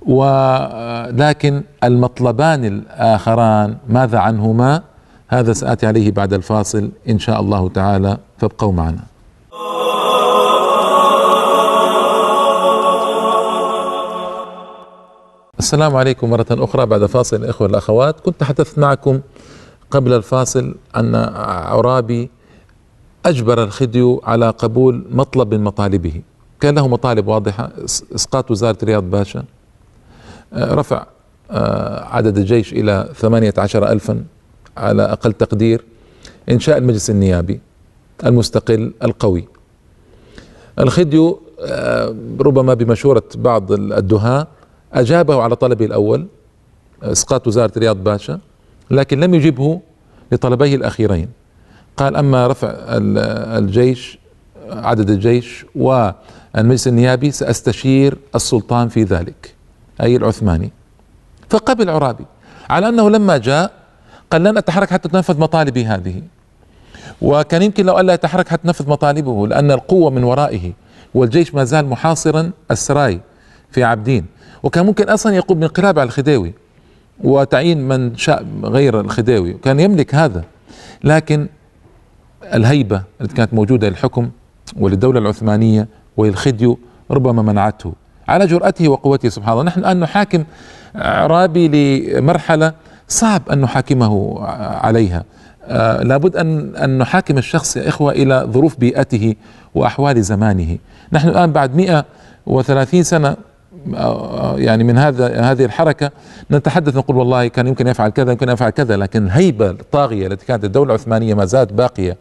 ولكن 0.05 1.63
المطلبان 1.83 2.65
الآخران 2.65 3.77
ماذا 3.89 4.19
عنهما؟ 4.19 4.83
هذا 5.33 5.53
سآتي 5.53 5.85
عليه 5.85 6.11
بعد 6.11 6.33
الفاصل. 6.33 6.89
إن 7.09 7.19
شاء 7.19 7.39
الله 7.41 7.69
تعالى 7.69 8.17
فابقوا 8.37 8.71
معنا. 8.71 9.03
السلام 15.59 15.95
عليكم 15.95 16.29
مرة 16.29 16.45
أخرى. 16.51 16.85
بعد 16.85 17.05
فاصل 17.05 17.35
الإخوة 17.35 17.67
الأخوات 17.67 18.19
كنت 18.19 18.39
تحدثت 18.39 18.79
معكم 18.79 19.19
قبل 19.91 20.13
الفاصل 20.13 20.75
أن 20.95 21.15
عرابي 21.35 22.29
أجبر 23.25 23.63
الخديو 23.63 24.21
على 24.25 24.49
قبول 24.49 25.05
مطلب 25.11 25.53
من 25.53 25.63
مطالبه. 25.63 26.21
كان 26.59 26.75
له 26.75 26.87
مطالب 26.87 27.27
واضحة 27.27 27.69
إسقاط 28.15 28.51
وزارة 28.51 28.77
رياض 28.83 29.03
باشا. 29.03 29.43
آه، 30.53 30.73
رفع 30.73 31.05
آه، 31.51 32.03
عدد 32.05 32.37
الجيش 32.37 32.73
إلى 32.73 33.09
ثمانية 33.15 33.53
عشر 33.57 33.91
ألفا. 33.91 34.23
على 34.77 35.03
أقل 35.03 35.33
تقدير 35.33 35.85
إنشاء 36.49 36.77
المجلس 36.77 37.09
النيابي 37.09 37.59
المستقل 38.25 38.93
القوي. 39.03 39.47
الخديو 40.79 41.41
آه، 41.61 42.15
ربما 42.39 42.73
بمشورة 42.73 43.23
بعض 43.35 43.71
الدهاة 43.71 44.47
أجابه 44.93 45.41
على 45.41 45.55
طلبه 45.55 45.85
الأول 45.85 46.27
إسقاط 47.03 47.47
وزارة 47.47 47.71
رياض 47.77 48.03
باشا 48.03 48.39
لكن 48.91 49.19
لم 49.19 49.33
يجبه 49.33 49.81
لطلبيه 50.31 50.75
الأخيرين. 50.75 51.29
قال 51.97 52.15
أما 52.15 52.47
رفع 52.47 52.73
الجيش 53.57 54.19
عدد 54.69 55.09
الجيش 55.09 55.65
و 55.75 56.09
المجلس 56.57 56.87
النيابي 56.87 57.31
سأستشير 57.31 58.17
السلطان 58.35 58.87
في 58.87 59.03
ذلك. 59.03 59.53
أي 60.01 60.15
العثماني. 60.15 60.71
فقبل 61.49 61.89
عرابي 61.89 62.25
على 62.69 62.89
أنه 62.89 63.09
لما 63.09 63.37
جاء 63.37 63.82
قال 64.33 64.43
لن 64.43 64.57
أتحرك 64.57 64.89
حتى 64.89 65.09
تنفذ 65.09 65.39
مطالبي 65.39 65.85
هذه. 65.85 66.21
وكان 67.21 67.61
يمكن 67.61 67.85
لو 67.85 67.99
ألا 67.99 68.13
يتحرك 68.13 68.47
حتى 68.47 68.63
تنفذ 68.63 68.89
مطالبه 68.89 69.47
لأن 69.47 69.71
القوة 69.71 70.09
من 70.09 70.23
ورائه 70.23 70.71
والجيش 71.13 71.55
ما 71.55 71.63
زال 71.63 71.85
محاصرا 71.85 72.51
السراي 72.71 73.19
في 73.71 73.83
عبدين 73.83 74.25
وكان 74.63 74.85
ممكن 74.85 75.09
أصلا 75.09 75.35
يقوم 75.35 75.59
بانقلاب 75.59 75.99
على 75.99 76.07
الخديوي 76.07 76.53
وتعيين 77.23 77.87
من 77.87 78.17
شاء 78.17 78.45
غير 78.63 79.01
الخديوي 79.01 79.53
وكان 79.53 79.79
يملك 79.79 80.15
هذا. 80.15 80.43
لكن 81.03 81.47
الهيبة 82.53 83.01
التي 83.21 83.35
كانت 83.35 83.53
موجودة 83.53 83.89
للحكم 83.89 84.29
وللدولة 84.79 85.19
العثمانية 85.19 85.87
والخدي 86.17 86.75
ربما 87.11 87.41
منعته. 87.41 87.93
على 88.27 88.45
جرأته 88.45 88.87
وقوته 88.87 89.29
سبحان 89.29 89.53
الله. 89.53 89.63
نحن 89.63 89.79
الآن 89.79 89.99
نحاكم 89.99 90.43
عرابي 90.95 91.67
لمرحلة 91.67 92.73
صعب 93.07 93.49
أن 93.49 93.61
نحاكمه 93.61 94.39
عليها. 94.83 95.23
آه 95.65 96.03
لابد 96.03 96.35
أن 96.35 96.75
أن 96.75 96.97
نحاكم 96.97 97.37
الشخص 97.37 97.77
يا 97.77 97.89
إخوة 97.89 98.11
إلى 98.11 98.47
ظروف 98.51 98.79
بيئته 98.79 99.35
وأحوال 99.75 100.23
زمانه. 100.23 100.77
نحن 101.11 101.29
الآن 101.29 101.51
بعد 101.51 101.75
130 101.75 103.03
سنة 103.03 103.35
آه، 103.95 104.55
يعني 104.57 104.83
من 104.83 104.97
هذا 104.97 105.41
هذه 105.41 105.65
الحركة 105.65 106.11
نتحدث 106.51 106.95
نقول 106.95 107.17
والله 107.17 107.47
كان 107.47 107.67
يمكن 107.67 107.87
يفعل 107.87 108.09
كذا 108.09 108.31
يمكن 108.31 108.49
يفعل 108.49 108.69
كذا 108.69 108.97
لكن 108.97 109.25
الهيبة 109.25 109.69
الطاغية 109.69 110.27
التي 110.27 110.45
كانت 110.45 110.63
الدولة 110.63 110.95
العثمانية 110.95 111.33
ما 111.33 111.45
زالت 111.45 111.73
باقية 111.73 112.17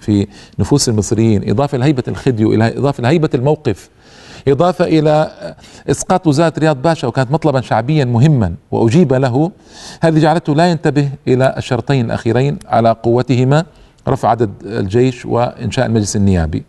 في 0.00 0.26
نفوس 0.58 0.88
المصريين 0.88 1.50
إضافة 1.50 1.76
إلى 1.76 1.84
هيبة 1.84 2.02
الخديو 2.08 2.52
إلى 2.52 2.78
إضافة 2.78 3.00
إلى 3.00 3.08
هيبة 3.08 3.30
الموقف 3.34 3.88
إضافة 4.48 4.84
إلى 4.84 5.30
إسقاط 5.90 6.26
وزارة 6.26 6.52
رياض 6.58 6.82
باشا 6.82 7.08
وكانت 7.08 7.32
مطلبا 7.32 7.60
شعبيا 7.60 8.04
مهما 8.04 8.54
وأجيب 8.70 9.12
له. 9.12 9.50
هذه 10.00 10.18
جعلته 10.18 10.54
لا 10.54 10.70
ينتبه 10.70 11.10
إلى 11.28 11.54
الشرطين 11.56 12.04
الأخيرين 12.04 12.58
على 12.66 12.90
قوتهما 13.02 13.64
رفع 14.08 14.28
عدد 14.28 14.50
الجيش 14.64 15.26
وإنشاء 15.26 15.86
المجلس 15.86 16.16
النيابي. 16.16 16.64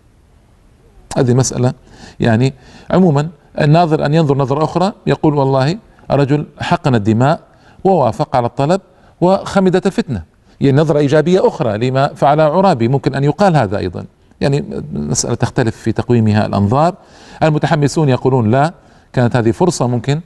هذه 1.17 1.33
مسألة 1.33 1.73
يعني 2.19 2.53
عموما 2.91 3.29
الناظر 3.61 4.05
أن 4.05 4.13
ينظر 4.13 4.37
نظرة 4.37 4.63
أخرى 4.63 4.93
يقول 5.07 5.35
والله 5.35 5.77
رجل 6.11 6.45
حقن 6.59 6.95
الدماء 6.95 7.39
ووافق 7.83 8.35
على 8.35 8.45
الطلب 8.45 8.81
وخمدت 9.21 9.87
الفتنة. 9.87 10.23
يعني 10.61 10.77
نظرة 10.77 10.99
إيجابية 10.99 11.47
أخرى 11.47 11.77
لما 11.77 12.07
فعل 12.07 12.41
عرابي 12.41 12.87
ممكن 12.87 13.15
أن 13.15 13.23
يقال 13.23 13.55
هذا 13.55 13.77
أيضا. 13.77 14.05
يعني 14.41 14.83
مسألة 14.93 15.35
تختلف 15.35 15.75
في 15.75 15.91
تقويمها 15.91 16.45
الأنظار. 16.45 16.95
المتحمسون 17.43 18.09
يقولون 18.09 18.51
لا 18.51 18.73
كانت 19.13 19.35
هذه 19.35 19.51
فرصة 19.51 19.87
ممكن 19.87 20.21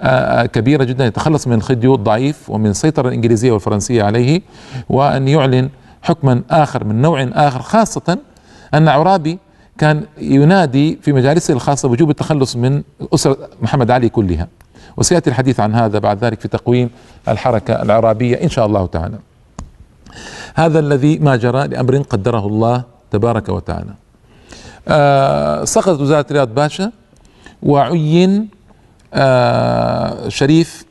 آه، 0.00 0.42
آه، 0.42 0.46
كبيرة 0.46 0.84
جدا 0.84 1.06
يتخلص 1.06 1.46
من 1.46 1.54
الخديو 1.54 1.94
الضعيف 1.94 2.50
ومن 2.50 2.66
السيطرة 2.66 3.08
الإنجليزية 3.08 3.52
والفرنسية 3.52 4.02
عليه 4.02 4.42
وأن 4.88 5.28
يعلن 5.28 5.70
حكما 6.02 6.42
آخر 6.50 6.84
من 6.84 7.02
نوع 7.02 7.22
آخر 7.32 7.62
خاصة 7.62 8.18
أن 8.74 8.88
عرابي 8.88 9.38
كان 9.78 10.04
ينادي 10.18 10.98
في 11.02 11.12
مجالسه 11.12 11.54
الخاصة 11.54 11.88
بوجوب 11.88 12.10
التخلص 12.10 12.56
من 12.56 12.82
أسرة 13.14 13.36
محمد 13.62 13.90
علي 13.90 14.08
كلها. 14.08 14.48
وسيأتي 14.96 15.30
الحديث 15.30 15.60
عن 15.60 15.74
هذا 15.74 15.98
بعد 15.98 16.24
ذلك 16.24 16.40
في 16.40 16.48
تقويم 16.48 16.90
الحركة 17.28 17.82
العرابية 17.82 18.42
إن 18.42 18.48
شاء 18.48 18.66
الله 18.66 18.86
تعالى. 18.86 19.18
هذا 20.54 20.78
الذي 20.78 21.18
ما 21.18 21.36
جرى 21.36 21.68
لأمر 21.68 21.96
قدره 21.98 22.46
الله 22.46 22.95
تبارك 23.10 23.48
وتعالى. 23.48 23.94
آه 24.88 25.64
سقطت 25.64 26.00
وزارة 26.00 26.26
رياض 26.32 26.54
باشا 26.54 26.92
وعين 27.62 28.48
آه 29.14 30.28
شريف 30.28 30.84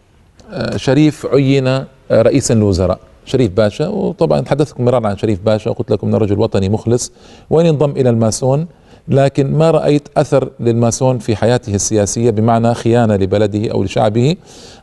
آه 0.51 0.77
شريف 0.77 1.25
عين 1.25 1.67
آه 1.67 1.85
رئيسا 2.11 2.53
للوزراء 2.53 2.99
شريف 3.25 3.51
باشا 3.51 3.87
وطبعا 3.87 4.41
تحدثتكم 4.41 4.85
مرارا 4.85 5.07
عن 5.07 5.17
شريف 5.17 5.39
باشا 5.41 5.69
وقلت 5.71 5.91
لكم 5.91 6.07
إنه 6.07 6.17
رجل 6.17 6.39
وطني 6.39 6.69
مخلص 6.69 7.11
وين 7.49 7.65
انضم 7.65 7.91
إلى 7.91 8.09
الماسون 8.09 8.67
لكن 9.07 9.51
ما 9.57 9.71
رأيت 9.71 10.07
أثر 10.17 10.49
للماسون 10.59 11.19
في 11.19 11.35
حياته 11.35 11.75
السياسية 11.75 12.29
بمعنى 12.29 12.73
خيانة 12.73 13.15
لبلده 13.15 13.71
أو 13.71 13.83
لشعبه. 13.83 14.35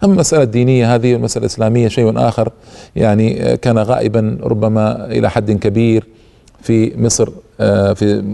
أما 0.04 0.12
المسألة 0.12 0.42
الدينية 0.42 0.94
هذه 0.94 1.12
والمسألة 1.12 1.46
الإسلامية 1.46 1.88
شيء 1.88 2.28
آخر. 2.28 2.52
يعني 2.96 3.56
كان 3.56 3.78
غائبا 3.78 4.38
ربما 4.42 5.06
إلى 5.06 5.30
حد 5.30 5.50
كبير. 5.52 6.06
في 6.62 6.92
مصر 6.96 7.28
آه، 7.60 7.92
في 7.92 8.24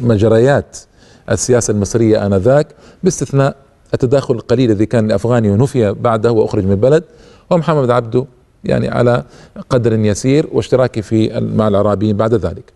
مجريات 0.00 0.76
السياسة 1.30 1.70
المصرية 1.70 2.26
آنذاك 2.26 2.68
باستثناء 3.02 3.56
التداخل 3.94 4.34
القليل 4.34 4.70
الذي 4.70 4.86
كان 4.86 5.04
الأفغاني 5.06 5.50
ونفي 5.50 5.92
بعده 5.92 6.32
وأخرج 6.32 6.64
من 6.64 6.72
البلد. 6.72 7.04
ومحمد 7.50 7.90
عبده 7.90 8.24
يعني 8.64 8.88
على 8.88 9.24
قدر 9.70 9.92
يسير 9.92 10.48
واشتراكه 10.52 11.00
في 11.00 11.40
مع 11.40 11.68
العرابيين 11.68 12.16
بعد 12.16 12.34
ذلك 12.34 12.72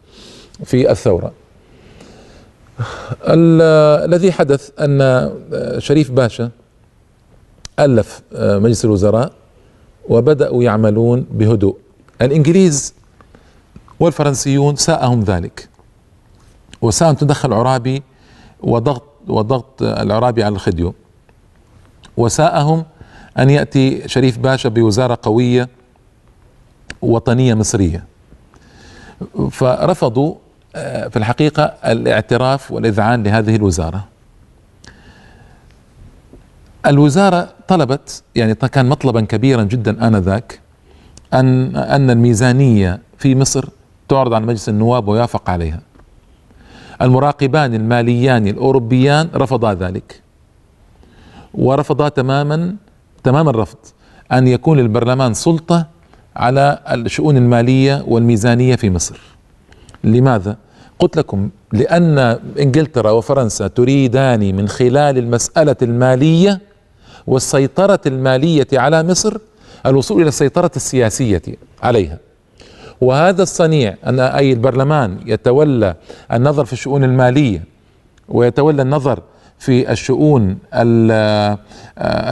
في 0.65 0.91
الثورة. 0.91 1.33
الذي 3.25 4.33
حدث 4.33 4.71
أن 4.81 5.31
شريف 5.79 6.11
باشا 6.11 6.51
ألف 7.79 8.23
مجلس 8.39 8.85
الوزراء 8.85 9.33
وبدأوا 10.09 10.63
يعملون 10.63 11.27
بهدوء. 11.31 11.77
الإنجليز 12.23 12.95
والفرنسيون 14.01 14.77
ساءهم 14.77 15.21
ذلك. 15.21 15.69
وساءهم 16.83 17.15
تدخل 17.15 17.53
عرابي 17.53 18.03
وضغط 18.61 19.03
وضغط 19.29 19.83
العرابي 19.83 20.45
على 20.45 20.55
الخديو. 20.55 20.95
وساءهم 22.17 22.85
أن 23.39 23.51
يأتي 23.51 24.09
شريف 24.09 24.39
باشا 24.39 24.69
بوزارة 24.69 25.19
قوية 25.23 25.69
وطنية 27.03 27.55
مصرية. 27.55 28.05
فرفضوا 29.51 30.35
آه، 30.77 31.09
في 31.09 31.17
الحقيقة 31.17 31.63
الاعتراف 31.65 32.73
والإذعان 32.73 33.23
لهذه 33.23 33.57
الوزارة. 33.57 34.05
الوزارة 36.87 37.49
طلبت 37.69 38.23
يعني 38.35 38.55
كان 38.55 38.89
مطلبا 38.89 39.21
كبيرا 39.21 39.63
جدا 39.63 40.07
آنذاك 40.09 40.61
أن 41.35 41.77
أن 41.77 42.11
الميزانية 42.11 43.01
في 43.19 43.35
مصر 43.35 43.69
تعرض 44.11 44.35
على 44.35 44.47
مجلس 44.47 44.69
النواب 44.69 45.09
ويوافق 45.09 45.51
عليها. 45.51 45.81
المراقبان 47.03 47.75
الماليان 47.75 48.47
الأوروبيان 48.47 49.29
رفضا 49.35 49.75
ذلك. 49.75 50.23
ورفضا 51.55 52.09
تماما 52.09 52.77
تمام 53.25 53.49
الرفض 53.49 53.79
أن 54.33 54.49
يكون 54.49 54.79
للبرلمان 54.79 55.35
سلطة 55.35 55.87
على 56.37 56.79
الشؤون 56.93 57.37
المالية 57.37 58.05
والميزانية 58.07 58.77
في 58.77 58.91
مصر. 58.91 59.21
لماذا؟ 60.05 60.57
قلت 60.99 61.17
لكم 61.17 61.51
لأن 61.73 62.19
إنجلترا 62.59 63.11
وفرنسا 63.11 63.67
تريدان 63.67 64.57
من 64.57 64.69
خلال 64.69 65.19
المسألة 65.19 65.77
المالية 65.83 66.61
والسيطرة 67.27 68.01
المالية 68.07 68.69
على 68.73 69.03
مصر 69.03 69.37
الوصول 69.87 70.21
إلى 70.21 70.29
السيطرة 70.29 70.71
السياسية 70.77 71.43
عليها. 71.83 72.19
وهذا 73.01 73.43
الصنيع 73.43 73.97
أن 74.07 74.21
أي 74.21 74.53
البرلمان 74.53 75.19
يتولى 75.27 75.95
النظر 76.33 76.65
في 76.65 76.73
الشؤون 76.73 77.05
المالية 77.05 77.65
ويتولى 78.29 78.83
النظر 78.83 79.23
في 79.59 79.93
الشؤون 79.93 80.59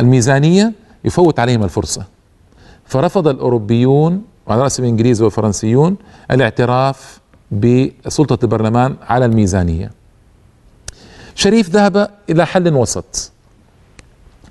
الميزانية 0.01 0.73
يفوت 1.05 1.41
عليهم 1.41 1.65
الفرصة. 1.65 2.05
فرفض 2.87 3.29
الأوروبيون 3.29 4.23
وعلى 4.47 4.63
رأسهم 4.63 4.85
الإنجليز 4.85 5.23
والفرنسيون 5.23 5.97
الاعتراف 6.31 7.21
بسلطة 7.51 8.39
البرلمان 8.43 8.97
على 9.03 9.25
الميزانية. 9.25 9.91
شريف 11.35 11.71
ذهب 11.71 12.11
إلى 12.31 12.47
حل 12.47 12.75
وسط. 12.75 13.33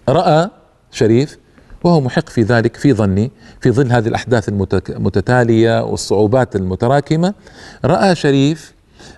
رأى 0.10 0.50
شريف 0.92 1.38
وهو 1.84 2.02
محق 2.02 2.30
في 2.30 2.42
ذلك 2.42 2.76
في 2.76 2.94
ظني 2.94 3.32
في 3.62 3.72
ظل 3.72 3.92
هذه 3.92 4.08
الأحداث 4.08 4.50
المتتالية 4.90 5.84
والصعوبات 5.84 6.56
المتراكمة 6.56 7.34
رأى 7.86 8.16
شريف 8.16 8.74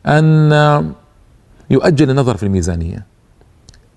أن 0.06 0.52
يؤجل 1.70 2.10
النظر 2.10 2.38
في 2.38 2.44
الميزانية. 2.44 3.06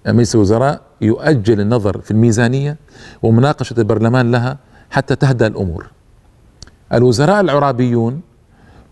مجلس 0.07 0.35
الوزراء 0.35 0.81
يؤجل 1.01 1.61
النظر 1.61 2.01
في 2.01 2.11
الميزانية 2.11 2.77
ومناقشة 3.23 3.75
البرلمان 3.79 4.31
لها 4.31 4.59
حتى 4.91 5.17
تهدأ 5.17 5.47
الأمور. 5.47 5.87
الوزراء 6.93 7.41
العرابيون 7.41 8.21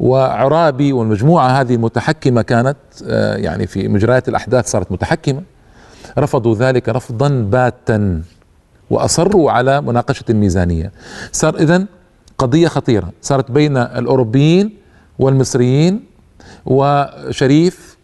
وعرابي 0.00 0.92
والمجموعة 0.92 1.48
هذه 1.60 1.74
المتحكمة 1.74 2.42
كانت 2.42 2.76
آه، 3.06 3.36
يعني 3.36 3.66
في 3.66 3.88
مجريات 3.88 4.28
الأحداث 4.28 4.70
صارت 4.70 4.92
متحكمة 4.92 5.42
رفضوا 6.18 6.54
ذلك 6.54 6.88
رفضا 6.88 7.28
باتا. 7.28 8.22
وأصروا 8.90 9.50
على 9.50 9.80
مناقشة 9.80 10.24
الميزانية 10.30 10.92
صار 11.32 11.56
إذن 11.56 11.86
قضية 12.38 12.68
خطيرة. 12.68 13.12
صارت 13.22 13.50
بين 13.50 13.76
الأوروبيين 13.76 14.76
والمصريين 15.18 16.04
وشريف 16.66 17.96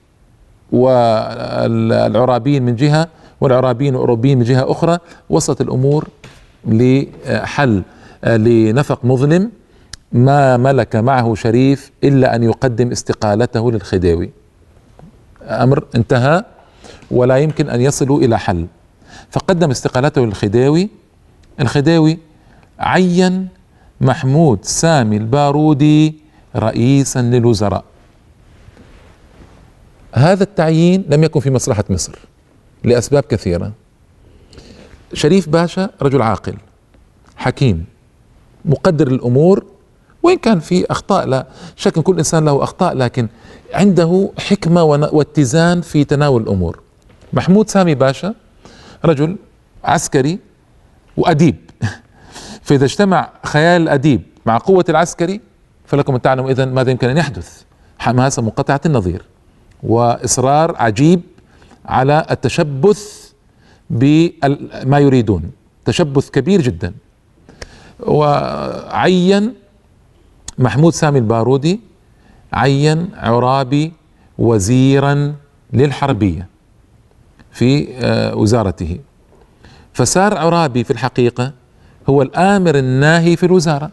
والعرابيين 0.72 2.62
من 2.62 2.76
جهة 2.76 3.08
والعرابيين 3.40 3.94
والأوروبيين 3.94 4.38
من 4.38 4.44
جهة 4.44 4.70
أخرى. 4.72 4.98
وصلت 5.30 5.60
الأمور 5.60 6.08
لحل 6.64 7.82
لنفق 8.24 9.04
مظلم 9.04 9.50
ما 10.12 10.56
ملك 10.56 10.96
معه 10.96 11.34
شريف 11.34 11.90
إلا 12.04 12.36
أن 12.36 12.42
يقدم 12.42 12.90
استقالته 12.90 13.72
للخديوي. 13.72 14.30
أمر 15.42 15.84
انتهى 15.94 16.44
ولا 17.10 17.36
يمكن 17.36 17.68
أن 17.68 17.80
يصلوا 17.80 18.20
إلى 18.20 18.38
حل. 18.38 18.66
فقدم 19.30 19.70
استقالته 19.70 20.26
للخديوي. 20.26 20.88
الخديوي 21.60 22.18
عين 22.78 23.48
محمود 24.00 24.64
سامي 24.64 25.16
البارودي 25.16 26.14
رئيسا 26.56 27.22
للوزراء. 27.22 27.84
هذا 30.14 30.42
التعيين 30.42 31.04
لم 31.08 31.24
يكن 31.24 31.40
في 31.40 31.50
مصلحة 31.50 31.84
مصر 31.90 32.18
لأسباب 32.84 33.22
كثيرة. 33.22 33.72
شريف 35.12 35.48
باشا 35.48 35.90
رجل 36.02 36.22
عاقل 36.22 36.54
حكيم 37.36 37.84
مقدر 38.64 39.06
الأمور 39.06 39.64
وإن 40.22 40.38
كان 40.38 40.60
في 40.60 40.86
أخطاء 40.90 41.26
لا 41.26 41.46
شك 41.76 41.98
كل 41.98 42.18
إنسان 42.18 42.44
له 42.44 42.62
أخطاء 42.62 42.94
لكن 42.94 43.28
عنده 43.74 44.30
حكمة 44.38 44.82
واتزان 44.84 45.80
في 45.80 46.04
تناول 46.04 46.42
الأمور. 46.42 46.80
محمود 47.32 47.70
سامي 47.70 47.94
باشا 47.94 48.34
رجل 49.04 49.36
عسكري 49.84 50.38
وأديب. 51.16 51.56
فإذا 52.66 52.84
اجتمع 52.84 53.30
خيال 53.44 53.82
الأديب 53.82 54.22
مع 54.46 54.58
قوة 54.58 54.84
العسكري 54.88 55.40
فلكم 55.86 56.14
أن 56.14 56.22
تعلموا 56.22 56.50
إذا 56.50 56.64
ماذا 56.64 56.90
يمكن 56.90 57.08
أن 57.08 57.16
يحدث؟ 57.16 57.62
حماسة 57.98 58.42
منقطعة 58.42 58.80
النظير 58.86 59.22
وإصرار 59.82 60.76
عجيب 60.76 61.20
على 61.86 62.26
التشبث 62.30 63.30
بما 63.90 64.98
يريدون. 64.98 65.50
تشبث 65.84 66.30
كبير 66.30 66.60
جدا. 66.60 66.94
وعين 68.00 69.54
محمود 70.58 70.92
سامي 70.92 71.18
البارودي 71.18 71.80
عين 72.52 73.08
عرابي 73.16 73.92
وزيرا 74.38 75.34
للحربية. 75.72 76.48
في 77.56 77.88
آه، 78.00 78.36
وزارته. 78.36 78.98
فصار 79.92 80.38
عرابي 80.38 80.84
في 80.84 80.90
الحقيقة 80.90 81.52
هو 82.08 82.22
الآمر 82.22 82.74
الناهي 82.78 83.36
في 83.36 83.46
الوزارة. 83.46 83.90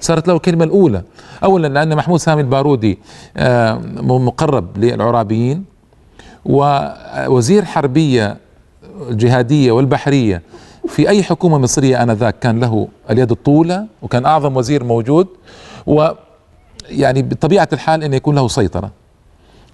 صارت 0.00 0.28
له 0.28 0.34
الكلمة 0.36 0.64
الأولى. 0.64 1.02
اولا 1.44 1.68
لأن 1.68 1.96
محمود 1.96 2.20
سامي 2.20 2.42
البارودي 2.42 2.98
آه، 3.36 3.74
مقرب 4.02 4.78
للعرابيين 4.78 5.64
ووزير 6.44 7.64
حربية 7.64 8.36
الجهادية 9.10 9.72
والبحرية 9.72 10.42
في 10.88 11.08
أي 11.08 11.22
حكومة 11.22 11.58
مصرية 11.58 12.02
آنذاك 12.02 12.38
كان 12.38 12.60
له 12.60 12.88
اليد 13.10 13.30
الطولة 13.30 13.86
وكان 14.02 14.26
أعظم 14.26 14.56
وزير 14.56 14.84
موجود 14.84 15.26
و 15.86 16.08
يعني 16.88 17.22
بطبيعة 17.22 17.68
الحال 17.72 18.04
انه 18.04 18.16
يكون 18.16 18.34
له 18.34 18.48
سيطرة. 18.48 18.90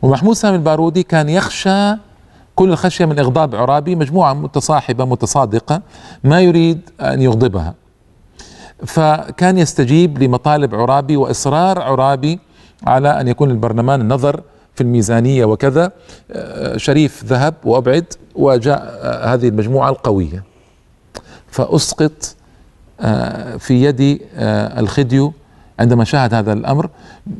ومحمود 0.02 0.34
سامي 0.34 0.56
البارودي 0.56 1.02
كان 1.02 1.28
يخشى 1.28 2.07
كل 2.58 2.70
الخشيه 2.72 3.04
من 3.04 3.18
إغضاب 3.18 3.54
عرابي 3.54 3.94
مجموعة 3.94 4.34
متصاحبة 4.34 5.04
متصادقة 5.04 5.82
ما 6.24 6.40
يريد 6.40 6.80
أن 7.00 7.22
يغضبها. 7.22 7.74
فكان 8.86 9.58
يستجيب 9.58 10.22
لمطالب 10.22 10.74
عرابي 10.74 11.16
وإصرار 11.16 11.78
عرابي 11.82 12.38
على 12.86 13.20
أن 13.20 13.28
يكون 13.28 13.50
البرلمان 13.50 14.00
النظر 14.00 14.40
في 14.74 14.80
الميزانية 14.80 15.44
وكذا. 15.44 15.92
آه، 16.32 16.76
شريف 16.76 17.24
ذهب 17.24 17.54
وأبعد 17.64 18.04
وجاء 18.34 18.98
آه، 19.02 19.34
هذه 19.34 19.48
المجموعة 19.48 19.90
القوية. 19.90 20.44
فأسقط 21.50 22.36
آه، 23.00 23.56
في 23.56 23.84
يد 23.84 24.20
الخديو 24.78 25.32
عندما 25.78 26.04
شاهد 26.04 26.34
هذا 26.34 26.52
الأمر. 26.52 26.90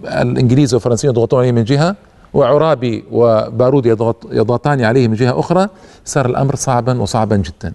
الإنجليز 0.04 0.74
والفرنسيين 0.74 1.12
يضغطون 1.12 1.40
عليه 1.40 1.52
من 1.52 1.64
جهة. 1.64 1.96
وعرابي 2.34 3.04
وبارود 3.10 3.86
يضغط 3.86 4.26
يضغطان 4.32 4.84
عليه 4.84 5.08
من 5.08 5.14
جهة 5.14 5.40
أخرى 5.40 5.68
صار 6.04 6.26
الأمر 6.26 6.56
صعبا 6.56 7.00
وصعبا 7.00 7.36
جدا. 7.36 7.74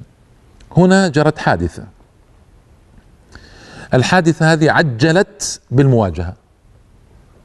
هنا 0.78 1.08
جرت 1.08 1.38
حادثة. 1.38 1.84
الحادثة 3.94 4.54
هذه 4.54 4.72
عجلت 4.72 5.62
بالمواجهة 5.72 6.34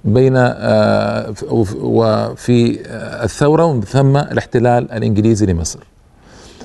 بين 0.04 0.34
آه، 0.36 1.34
وفي 1.80 2.80
آه، 2.86 3.24
الثورة 3.24 3.64
ومن 3.64 3.80
ثم 3.80 4.16
الاحتلال 4.16 4.92
الإنجليزي 4.92 5.46
لمصر. 5.46 5.80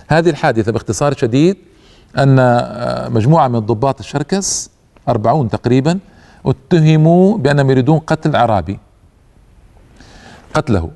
هذه 0.07 0.29
الحادثة 0.29 0.71
باختصار 0.71 1.13
شديد 1.13 1.57
أن 2.17 2.39
آه، 2.39 3.09
مجموعة 3.09 3.47
من 3.47 3.59
ضباط 3.59 3.99
الشركس 3.99 4.69
أربعون 5.09 5.49
تقريبا 5.49 5.99
اتهموا 6.45 7.37
بأنهم 7.37 7.71
يريدون 7.71 7.99
قتل 7.99 8.35
عرابي. 8.35 8.79
قتله. 10.53 10.91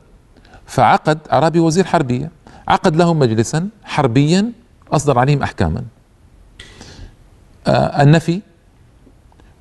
فعقد 0.65 1.19
عرابي 1.29 1.59
وزير 1.59 1.85
حربية. 1.85 2.31
عقد 2.67 2.95
لهم 2.95 3.19
مجلسا 3.19 3.69
حربيا 3.83 4.51
أصدر 4.91 5.19
عليهم 5.19 5.43
أحكاما. 5.43 5.83
آه 7.67 8.01
النفي 8.03 8.41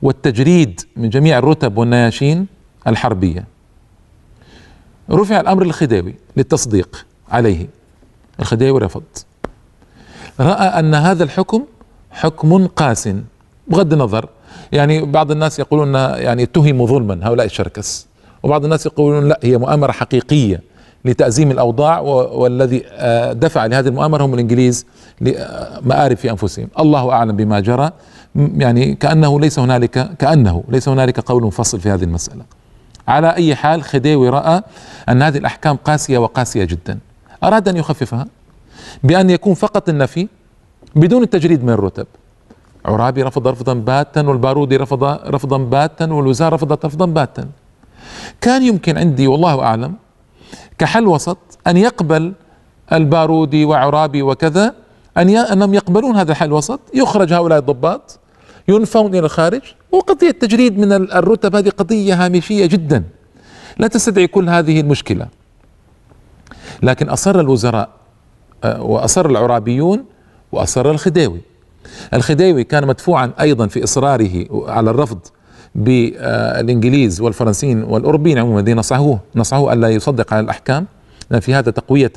والتجريد 0.03 0.81
من 0.97 1.11
جميع 1.11 1.39
الرتب 1.39 1.79
والنياشين 1.79 2.47
الحربية. 2.87 3.45
رفع 5.11 5.41
الأمر 5.41 5.65
للخديوي 5.65 6.15
للتصديق 6.37 7.07
عليه. 7.31 7.67
الخديوي 8.41 8.81
رفض. 8.81 9.03
رأى 10.41 10.79
أن 10.79 10.95
هذا 10.95 11.25
الحكم 11.25 11.65
حكم 12.11 12.67
قاس 12.67 13.09
بغض 13.69 13.93
النظر. 13.93 14.29
يعني 14.73 15.05
بعض 15.05 15.31
الناس 15.31 15.59
يقولون 15.59 15.95
يعني 15.95 16.43
اتهموا 16.43 16.87
ظلما 16.87 17.29
هؤلاء 17.29 17.47
الشركس. 17.47 18.07
وبعض 18.47 18.65
الناس 18.65 18.87
يقولون 18.87 19.29
لا 19.29 19.41
هي 19.43 19.59
مؤامرة 19.59 19.93
حقيقية 19.93 20.63
لتأزيم 21.05 21.51
الأوضاع 21.51 22.01
والذي 22.01 22.83
آه، 22.87 23.33
دفع 23.33 23.67
لهذه 23.67 23.89
المؤامرة 23.89 24.25
هم 24.25 24.35
الإنجليز 24.35 24.87
لمآرب 25.21 26.17
في 26.17 26.31
أنفسهم. 26.31 26.69
الله 26.79 27.13
أعلم 27.13 27.37
بما 27.37 27.61
جرى. 27.61 27.91
يعني 28.35 28.95
كأنه 28.95 29.41
ليس 29.41 29.59
هنالك 29.59 30.17
كأنه 30.19 30.65
ليس 30.69 30.89
هنالك 30.89 31.21
قول 31.21 31.53
فصل 31.53 31.81
في 31.81 31.91
هذه 31.91 32.05
المسألة. 32.05 32.43
على 33.09 33.35
أي 33.35 33.55
حال 33.55 33.83
خديوي 33.83 34.29
رأى 34.29 34.63
أن 35.09 35.23
هذه 35.23 35.39
الأحكام 35.39 35.77
قاسية 35.77 36.19
وقاسية 36.19 36.65
جدا. 36.65 36.99
أراد 37.45 37.69
أن 37.69 37.77
يخففها؟ 37.77 38.27
بأن 39.05 39.31
يكون 39.31 39.55
فقط 39.55 39.89
النفي 39.89 40.29
بدون 40.97 41.23
التجريد 41.23 41.65
من 41.65 41.71
الرتب. 41.71 42.07
عرابي 42.85 43.23
رفض 43.23 43.49
رفضا 43.49 43.75
باتا 43.75 44.21
والبارودي 44.21 44.77
رفض 44.77 45.05
رفضا 45.05 45.59
باتا 45.59 46.05
والوزارة 46.05 46.55
رفضت 46.55 46.85
رفضا 46.85 47.07
باتا. 47.07 47.49
كان 48.41 48.63
يمكن 48.63 48.99
عندي 48.99 49.27
والله 49.27 49.63
أعلم 49.63 49.95
كحل 50.79 51.07
وسط 51.07 51.39
أن 51.67 51.77
يقبل 51.77 52.33
البارودي 52.93 53.65
وعرابي 53.65 54.23
وكذا 54.23 54.75
أن 55.17 55.29
أنهم 55.37 55.75
يقبلون 55.75 56.17
هذا 56.17 56.31
الحل 56.31 56.47
الوسط 56.47 56.81
يخرج 56.95 57.33
هؤلاء 57.33 57.59
الضباط 57.59 58.19
ينفون 58.69 59.15
إلى 59.15 59.19
الخارج 59.19 59.63
وقضية 59.93 60.29
التجريد 60.29 60.79
من 60.79 60.93
الرتب 60.93 61.57
هذه 61.57 61.69
قضية 61.69 62.25
هامشية 62.25 62.67
جدا. 62.67 63.05
لا 63.79 63.87
تستدعي 63.87 64.27
كل 64.27 64.49
هذه 64.49 64.81
المشكلة. 64.81 65.29
لكن 66.83 67.09
أصر 67.09 67.41
الوزراء 67.41 67.89
آه، 68.65 68.83
وأصر 68.83 69.27
العرابيون 69.27 70.05
وأصر 70.53 70.91
الخديوي. 70.91 71.41
الخديوي 72.15 72.65
كان 72.65 72.87
مدفوعا 72.87 73.33
أيضا 73.41 73.67
في 73.67 73.85
إصراره 73.85 74.47
على 74.69 74.91
الرفض 74.91 75.19
بالإنجليز 75.77 77.21
والفرنسيين 77.21 77.83
والأوروبيين 77.83 78.39
عموما 78.39 78.61
الذين 78.61 78.77
نصحوه 78.77 79.19
نصحوه 79.35 79.73
ألا 79.73 79.89
يصدق 79.89 80.33
على 80.33 80.45
الأحكام. 80.45 80.87
في 81.41 81.55
هذا 81.55 81.71
تقوية 81.71 82.13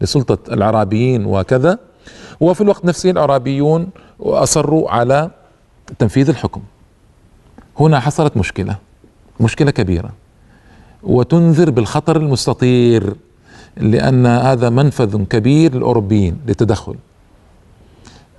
لسلطة 0.00 0.52
العرابيين 0.52 1.24
وكذا. 1.26 1.78
وفي 2.40 2.60
الوقت 2.60 2.84
نفسه 2.84 3.10
العرابيون 3.10 3.88
أصروا 4.20 4.90
على 4.90 5.30
تنفيذ 5.98 6.28
الحكم. 6.28 6.62
هنا 7.80 8.00
حصلت 8.00 8.36
مشكلة 8.36 8.76
مشكلة 9.40 9.70
كبيرة. 9.70 10.10
وتنذر 11.02 11.70
بالخطر 11.70 12.16
المستطير 12.16 13.14
لأن 13.76 14.26
هذا 14.26 14.70
منفذ 14.70 15.24
كبير 15.24 15.74
للأوروبيين 15.74 16.38
للتدخل. 16.46 16.94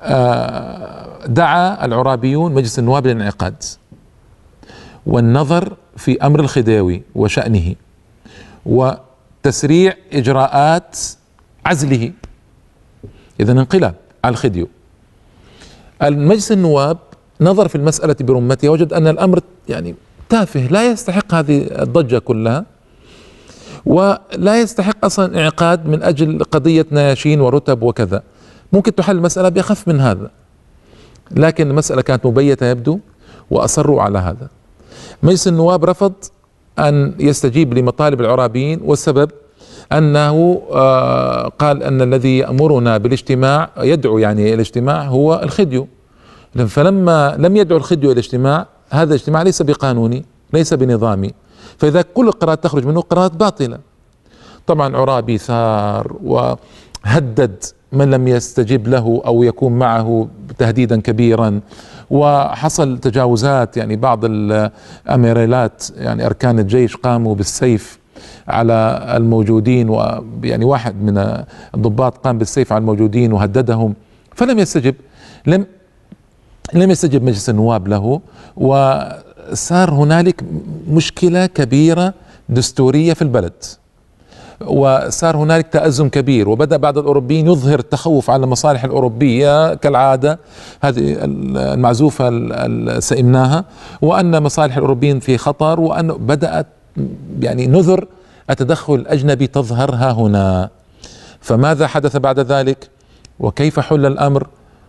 آه، 0.02 1.26
دعا 1.28 1.86
العرابيون 1.86 2.54
مجلس 2.54 2.80
النواب 2.80 3.08
للانعقاد. 3.08 3.64
والنظر 5.06 5.74
في 5.98 6.22
أمر 6.22 6.40
الخديوي 6.40 7.02
وشأنه 7.16 7.76
وتسريع 8.66 9.94
إجراءات 10.14 10.98
عزله. 11.66 12.12
إذا 13.40 13.52
انقلاب 13.52 13.96
على 14.24 14.32
الخديو. 14.32 14.68
المجلس 16.04 16.52
النواب 16.52 16.98
نظر 17.42 17.68
في 17.68 17.76
المسألة 17.76 18.16
برمتها 18.20 18.70
وجد 18.70 18.94
أن 18.94 19.08
الأمر 19.08 19.40
يعني 19.70 19.96
تافه 20.30 20.60
لا 20.60 20.92
يستحق 20.92 21.34
هذه 21.34 21.82
الضجة 21.82 22.18
كلها 22.18 22.66
ولا 23.86 24.62
يستحق 24.62 25.06
أصلا 25.06 25.26
انعقاد 25.26 25.86
من 25.86 26.04
أجل 26.04 26.44
قضية 26.44 26.86
نياشين 26.92 27.42
ورتب 27.42 27.84
وكذا. 27.84 28.24
ممكن 28.74 28.96
تحل 28.96 29.16
المسألة 29.16 29.50
بأخف 29.50 29.88
من 29.88 30.00
هذا 30.00 30.32
لكن 31.32 31.70
المسألة 31.70 32.02
كانت 32.02 32.26
مبيتة 32.26 32.66
يبدو 32.66 33.00
وأصروا 33.52 34.02
على 34.02 34.20
هذا. 34.20 34.50
مجلس 35.24 35.48
النواب 35.48 35.86
رفض 35.86 36.14
أن 36.80 37.14
يستجيب 37.20 37.74
لمطالب 37.74 38.22
العرابيين 38.22 38.80
والسبب 38.84 39.32
أنه 39.92 40.62
آه، 40.72 41.48
قال 41.48 41.84
أن 41.84 42.02
الذي 42.02 42.38
يأمرنا 42.38 42.98
بالاجتماع 42.98 43.70
يدعو 43.78 44.18
يعني 44.18 44.54
الاجتماع 44.54 45.04
هو 45.04 45.42
الخديو. 45.44 45.88
فلما 46.68 47.36
لم 47.40 47.58
يدعو 47.58 47.78
الخديو 47.78 48.12
إلى 48.12 48.20
الاجتماع 48.20 48.68
هذا 48.90 49.16
الاجتماع 49.16 49.42
ليس 49.42 49.62
بقانوني 49.62 50.26
ليس 50.54 50.74
بنظامي. 50.74 51.32
فإذا 51.78 52.02
كل 52.02 52.28
القرارات 52.28 52.64
تخرج 52.64 52.86
منه 52.86 53.02
قرارات 53.02 53.32
باطلة. 53.32 53.80
طبعا 54.68 54.98
عرابي 54.98 55.38
ثار 55.38 56.16
وهدد 56.24 57.64
من 57.92 58.12
لم 58.12 58.28
يستجب 58.28 58.88
له 58.88 59.22
أو 59.26 59.44
يكون 59.44 59.80
معه 59.80 60.28
تهديدا 60.58 61.02
كبيرا. 61.02 61.60
وحصل 62.12 62.98
تجاوزات 62.98 63.78
يعني 63.78 63.96
بعض 63.96 64.20
الأميريلات 64.26 65.84
يعني 65.98 66.26
أركان 66.26 66.60
الجيش 66.60 66.96
قاموا 66.96 67.36
بالسيف 67.36 68.00
على 68.48 69.06
الموجودين 69.18 69.90
ويعني 69.90 70.66
واحد 70.66 70.96
من 71.04 71.44
الضباط 71.76 72.18
قام 72.18 72.38
بالسيف 72.38 72.74
على 72.74 72.82
الموجودين 72.82 73.34
وهددهم 73.34 73.94
فلم 74.36 74.60
يستجب 74.60 74.96
لم 75.48 75.66
لم 76.74 76.92
يستجب 76.92 77.24
مجلس 77.24 77.50
النواب 77.50 77.88
له 77.88 78.22
وصار 78.58 79.94
هنالك 79.94 80.44
مشكلة 80.88 81.46
كبيرة 81.46 82.14
دستورية 82.50 83.14
في 83.14 83.22
البلد. 83.22 83.54
وصار 84.68 85.38
هنالك 85.38 85.68
تأزم 85.68 86.10
كبير 86.10 86.50
وبدأ 86.50 86.78
بعض 86.78 86.98
الأوروبيين 86.98 87.48
يظهر 87.48 87.80
التخوف 87.80 88.30
على 88.30 88.44
المصالح 88.44 88.84
الأوروبية 88.84 89.74
كالعادة 89.74 90.40
هذه 90.82 91.18
المعزوفة 91.24 92.30
سئمناها 93.00 93.66
وأن 94.02 94.44
مصالح 94.44 94.78
الأوروبيين 94.78 95.20
في 95.20 95.38
خطر 95.38 95.80
وأن 95.80 96.08
بدأت 96.08 96.68
يعني 97.40 97.68
نذر 97.68 98.08
التدخل 98.50 98.96
الأجنبي 98.96 99.48
تظهر 99.48 99.96
ها 99.96 100.12
هنا. 100.12 100.70
فماذا 101.42 101.88
حدث 101.88 102.18
بعد 102.18 102.40
ذلك؟ 102.40 102.90
وكيف 103.40 103.80
حل 103.80 104.06
الأمر؟ 104.06 104.48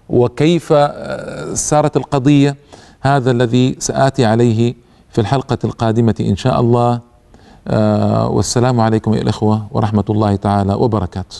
وكيف 0.08 0.72
آه، 0.72 1.54
سارت 1.54 1.96
القضية؟ 1.96 2.56
هذا 3.00 3.30
الذي 3.30 3.76
سآتي 3.78 4.24
عليه 4.24 4.74
في 5.11 5.20
الحلقة 5.20 5.58
القادمة 5.64 6.14
إن 6.20 6.37
شاء 6.37 6.61
الله. 6.61 7.00
آه، 7.68 8.29
والسلام 8.29 8.81
عليكم 8.81 9.14
يا 9.14 9.20
الإخوة 9.22 9.66
ورحمة 9.70 10.05
الله 10.11 10.37
تعالى 10.37 10.75
وبركاته. 10.75 11.37